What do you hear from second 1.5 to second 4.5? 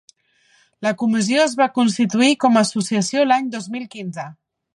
va constituir com associació l'any dos mil quinze.